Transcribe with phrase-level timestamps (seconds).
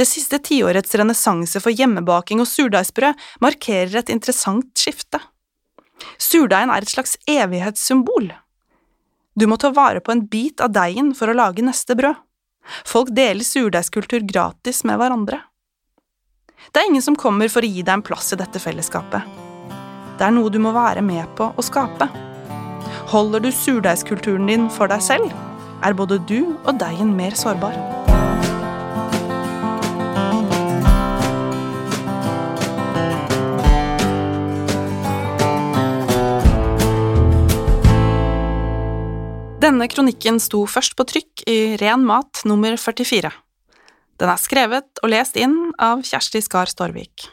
[0.00, 5.20] Det siste tiårets renessanse for hjemmebaking og surdeigsbrød markerer et interessant skifte.
[6.16, 8.30] Surdeigen er et slags evighetssymbol.
[9.36, 12.16] Du må ta vare på en bit av deigen for å lage neste brød.
[12.88, 15.42] Folk deler surdeigskultur gratis med hverandre.
[16.72, 19.38] Det er ingen som kommer for å gi deg en plass i dette fellesskapet.
[20.16, 22.08] Det er noe du må være med på å skape.
[23.12, 25.32] Holder du surdeigskulturen din for deg selv,
[25.84, 27.99] er både du og deigen mer sårbar.
[39.70, 43.28] Denne kronikken sto først på trykk i Ren mat nummer 44.
[44.18, 47.28] Den er skrevet og lest inn av Kjersti Skar Storvik.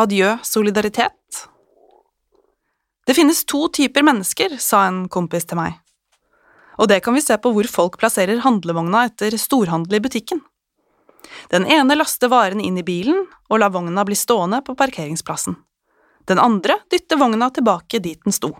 [0.00, 1.42] Adjø solidaritet.
[3.04, 5.76] Det finnes to typer mennesker, sa en kompis til meg.
[6.80, 10.40] Og det kan vi se på hvor folk plasserer handlevogna etter storhandel i butikken.
[11.52, 15.60] Den ene laster varene inn i bilen og lar vogna bli stående på parkeringsplassen.
[16.32, 18.56] Den andre dytter vogna tilbake dit den sto.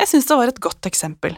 [0.00, 1.36] Jeg synes det var et godt eksempel.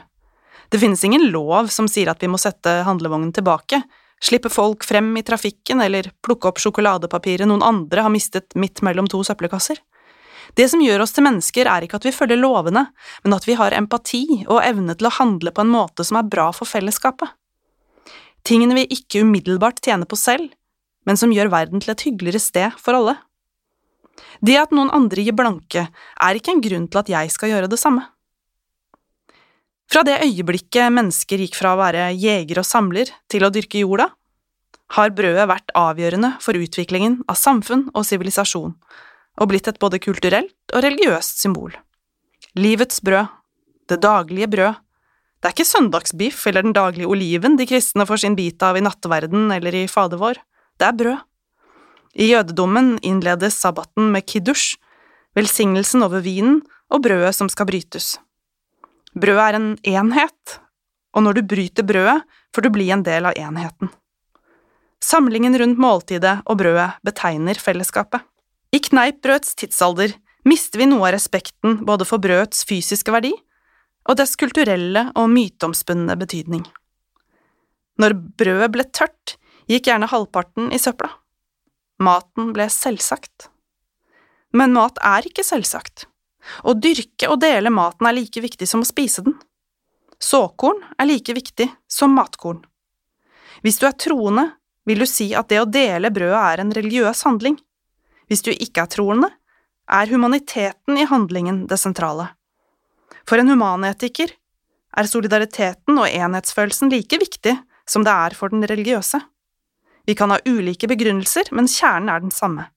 [0.71, 3.83] Det finnes ingen lov som sier at vi må sette handlevognen tilbake,
[4.25, 9.11] slippe folk frem i trafikken eller plukke opp sjokoladepapiret noen andre har mistet midt mellom
[9.11, 9.81] to søppelkasser.
[10.55, 12.87] Det som gjør oss til mennesker, er ikke at vi følger lovene,
[13.25, 16.29] men at vi har empati og evne til å handle på en måte som er
[16.31, 17.33] bra for fellesskapet.
[18.45, 20.53] Tingene vi ikke umiddelbart tjener på selv,
[21.09, 23.17] men som gjør verden til et hyggeligere sted for alle.
[24.45, 27.71] Det at noen andre gir blanke, er ikke en grunn til at jeg skal gjøre
[27.73, 28.05] det samme.
[29.91, 34.09] Fra det øyeblikket mennesker gikk fra å være jeger og samler til å dyrke jorda,
[34.95, 38.75] har brødet vært avgjørende for utviklingen av samfunn og sivilisasjon,
[39.41, 41.75] og blitt et både kulturelt og religiøst symbol.
[42.55, 43.31] Livets brød,
[43.91, 44.81] det daglige brød,
[45.43, 48.85] det er ikke søndagsbiff eller den daglige oliven de kristne får sin bit av i
[48.85, 50.39] nattverden eller i Fader vår,
[50.81, 51.19] det er brød.
[52.15, 54.79] I jødedommen innledes sabbaten med kiddush,
[55.37, 58.15] velsignelsen over vinen og brødet som skal brytes.
[59.15, 60.57] Brødet er en enhet,
[61.15, 62.23] og når du bryter brødet,
[62.55, 63.91] får du bli en del av enheten.
[65.05, 68.23] Samlingen rundt måltidet og brødet betegner fellesskapet.
[68.75, 70.17] I kneippbrødets tidsalder
[70.49, 73.33] mister vi noe av respekten både for brødets fysiske verdi
[74.09, 76.65] og dets kulturelle og myteomspunne betydning.
[78.01, 79.37] Når brødet ble tørt,
[79.71, 81.13] gikk gjerne halvparten i søpla.
[82.03, 83.49] Maten ble selvsagt.
[84.55, 86.09] Men mat er ikke selvsagt.
[86.65, 89.37] Å dyrke og dele maten er like viktig som å spise den.
[90.21, 92.63] Såkorn er like viktig som matkorn.
[93.65, 94.51] Hvis du er troende,
[94.85, 97.57] vil du si at det å dele brødet er en religiøs handling.
[98.29, 99.31] Hvis du ikke er troende,
[99.89, 102.31] er humaniteten i handlingen det sentrale.
[103.29, 104.33] For en humanetiker
[104.97, 107.57] er solidariteten og enhetsfølelsen like viktig
[107.89, 109.21] som det er for den religiøse.
[110.05, 112.69] Vi kan ha ulike begrunnelser, men kjernen er den samme.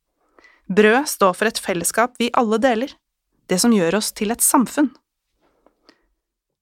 [0.68, 2.96] Brød står for et fellesskap vi alle deler
[3.48, 4.90] det som gjør oss til et samfunn.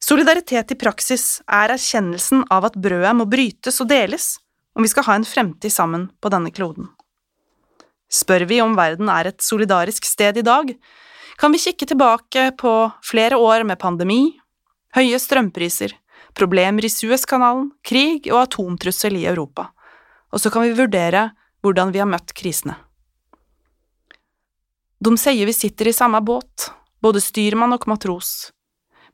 [0.06, 4.36] Solidaritet i praksis er erkjennelsen av at brødet må brytes og deles
[4.76, 6.92] om vi skal ha en fremtid sammen på denne kloden.
[8.12, 10.76] Spør vi om verden er et solidarisk sted i dag,
[11.42, 12.74] kan vi kikke tilbake på
[13.04, 14.38] flere år med pandemi,
[14.96, 15.96] høye strømpriser,
[16.38, 19.72] problemer i Suezkanalen, krig og atomtrussel i Europa,
[20.32, 21.32] og så kan vi vurdere
[21.66, 22.78] hvordan vi har møtt krisene.
[25.06, 28.50] De sier vi sitter i samme båt, både styrmann og matros,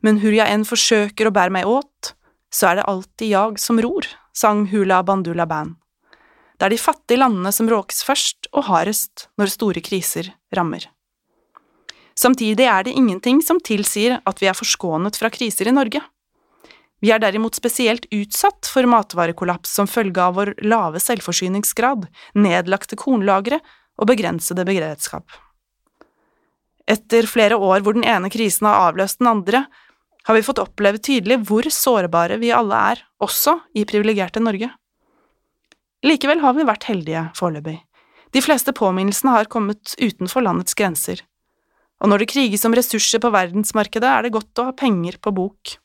[0.00, 2.14] men hur jeg enn forsøker å bære meg åt,
[2.48, 5.76] så er det alltid jag som ror, sang Hula Bandula Band.
[6.56, 10.88] Det er de fattige landene som råkes først og hardest når store kriser rammer.
[12.16, 16.00] Samtidig er det ingenting som tilsier at vi er forskånet fra kriser i Norge.
[17.04, 23.60] Vi er derimot spesielt utsatt for matvarekollaps som følge av vår lave selvforsyningsgrad, nedlagte kornlagre
[24.00, 25.26] og begrensede beredskap.
[26.90, 29.64] Etter flere år hvor den ene krisen har avløst den andre,
[30.22, 34.70] har vi fått oppleve tydelig hvor sårbare vi alle er, også i privilegerte Norge.
[36.02, 37.78] Likevel har vi vært heldige foreløpig.
[38.32, 41.22] De fleste påminnelsene har kommet utenfor landets grenser,
[42.02, 45.30] og når det kriges om ressurser på verdensmarkedet, er det godt å ha penger på
[45.36, 45.76] bok.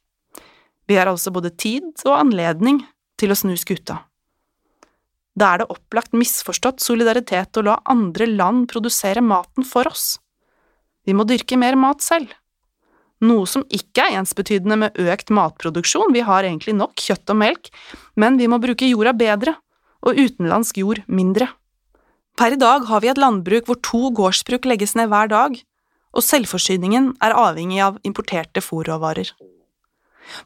[0.90, 2.82] Vi har altså både tid og anledning
[3.20, 4.00] til å snu skuta.
[5.38, 10.16] Da er det opplagt misforstått solidaritet å la andre land produsere maten for oss.
[11.08, 12.34] Vi må dyrke mer mat selv.
[13.24, 17.72] Noe som ikke er ensbetydende med økt matproduksjon, vi har egentlig nok kjøtt og melk,
[18.20, 19.56] men vi må bruke jorda bedre,
[20.06, 21.50] og utenlandsk jord mindre.
[22.38, 25.56] Per i dag har vi et landbruk hvor to gårdsbruk legges ned hver dag,
[26.14, 29.32] og selvforsyningen er avhengig av importerte fòrråvarer.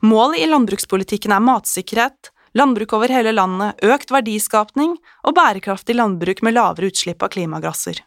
[0.06, 6.56] Målet i landbrukspolitikken er matsikkerhet, landbruk over hele landet, økt verdiskapning og bærekraftig landbruk med
[6.56, 8.00] lavere utslipp av klimagasser.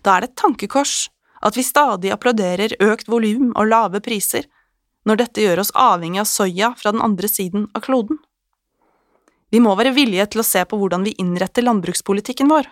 [0.00, 1.10] Da er det et tankekors
[1.42, 4.46] at vi stadig applauderer økt volum og lave priser,
[5.06, 8.20] når dette gjør oss avhengig av soya fra den andre siden av kloden.
[9.52, 12.68] Vi må være villige til å se på hvordan vi innretter landbrukspolitikken vår.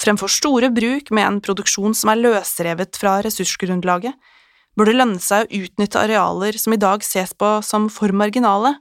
[0.00, 4.14] Fremfor store bruk med en produksjon som er løsrevet fra ressursgrunnlaget,
[4.76, 8.76] bør det lønne seg å utnytte arealer som i dag ses på som for marginale,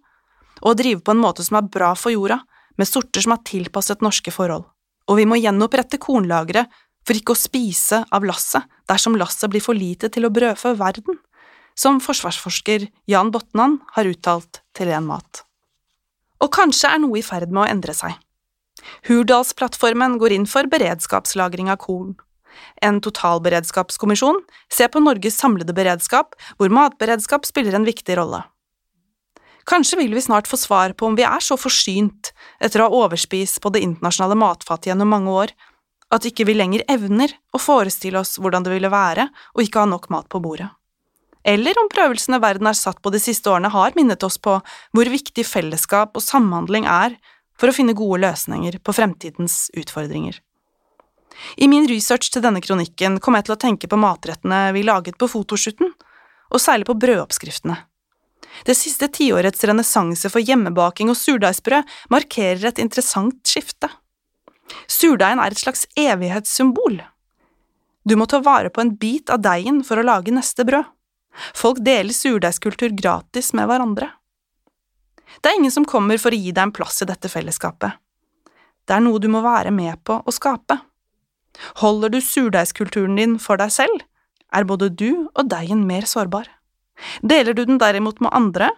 [0.62, 2.42] og drive på en måte som er bra for jorda,
[2.76, 4.66] med sorter som er tilpasset norske forhold.
[5.08, 6.66] Og vi må gjenopprette kornlagre
[7.06, 11.19] for ikke å spise av lasset dersom lasset blir for lite til å brødfø verden,
[11.78, 15.44] som forsvarsforsker Jan Botnan har uttalt til Ren Mat.
[16.44, 18.16] Og kanskje er noe i ferd med å endre seg.
[19.07, 22.16] Hurdalsplattformen går inn for beredskapslagring av korn.
[22.86, 24.42] En totalberedskapskommisjon
[24.72, 28.44] ser på Norges samlede beredskap, hvor matberedskap spiller en viktig rolle.
[29.66, 32.30] Kanskje vil vi snart få svar på om vi er så forsynt
[32.62, 35.54] etter å ha overspist på det internasjonale matfattet gjennom mange år,
[36.16, 39.90] at ikke vi lenger evner å forestille oss hvordan det ville være å ikke ha
[39.90, 40.72] nok mat på bordet.
[41.46, 45.12] Eller om prøvelsene verden har satt på de siste årene har minnet oss på hvor
[45.14, 47.20] viktig fellesskap og samhandling er
[47.60, 50.40] for å finne gode løsninger på fremtidens utfordringer.
[51.60, 55.20] I min research til denne kronikken kom jeg til å tenke på matrettene vi laget
[55.20, 55.92] på fotoshooten,
[56.54, 57.78] og særlig på brødoppskriftene.
[58.66, 63.90] Det siste tiårets renessanse for hjemmebaking og surdeigsbrød markerer et interessant skifte.
[64.88, 67.02] Surdeigen er et slags evighetssymbol.
[68.06, 70.86] Du må ta vare på en bit av deigen for å lage neste brød.
[71.58, 74.12] Folk deler surdeigskultur gratis med hverandre.
[75.42, 77.98] Det er ingen som kommer for å gi deg en plass i dette fellesskapet.
[78.86, 80.78] Det er noe du må være med på å skape.
[81.82, 84.06] Holder du surdeigskulturen din for deg selv,
[84.54, 86.48] er både du og deigen mer sårbar.
[87.26, 88.70] Deler du den derimot med andre,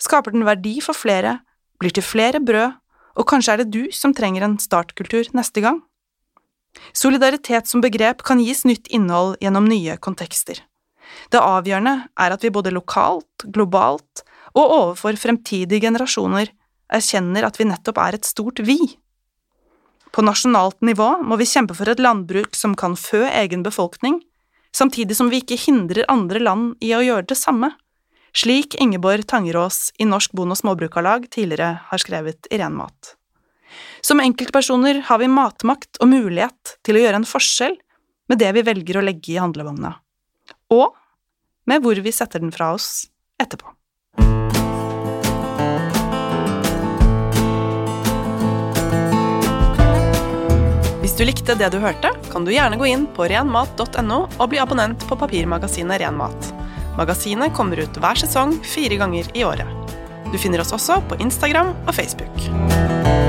[0.00, 1.40] skaper den verdi for flere,
[1.80, 2.78] blir til flere brød,
[3.16, 5.80] og kanskje er det du som trenger en startkultur neste gang.
[6.92, 10.60] Solidaritet som begrep kan gis nytt innhold gjennom nye kontekster.
[11.32, 14.22] Det avgjørende er at vi både lokalt, globalt
[14.56, 16.52] og overfor fremtidige generasjoner
[16.92, 18.78] erkjenner at vi nettopp er et stort vi.
[20.12, 24.20] På nasjonalt nivå må vi kjempe for et landbruk som kan fø egen befolkning,
[24.76, 27.72] samtidig som vi ikke hindrer andre land i å gjøre det samme,
[28.36, 33.14] slik Ingeborg Tangerås i Norsk Bonde- og Småbrukarlag tidligere har skrevet i Ren mat.
[34.04, 37.78] Som enkeltpersoner har vi matmakt og mulighet til å gjøre en forskjell
[38.28, 39.94] med det vi velger å legge i handlevogna,
[40.74, 40.92] og
[41.66, 43.08] med hvor vi setter den fra oss
[43.40, 43.72] etterpå.
[51.00, 54.60] Hvis du likte det du hørte, kan du gjerne gå inn på renmat.no og bli
[54.60, 56.55] abonnent på papirmagasinet Renmat.
[56.96, 59.92] Magasinet kommer ut hver sesong fire ganger i året.
[60.32, 63.25] Du finner oss også på Instagram og Facebook.